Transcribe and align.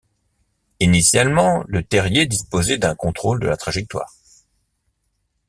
Initialement, 0.79 1.63
le 1.67 1.83
Terrier 1.83 2.25
disposait 2.25 2.79
d'un 2.79 2.95
contrôle 2.95 3.39
de 3.39 3.45
la 3.47 3.55
trajectoire. 3.55 4.15